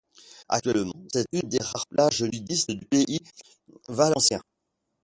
Actuellement, 0.49 0.95
c'est 1.13 1.27
une 1.31 1.47
des 1.47 1.59
rares 1.61 1.85
plages 1.85 2.23
nudistes 2.23 2.71
du 2.71 2.83
Pays 2.87 3.19
Valencien. 3.87 4.41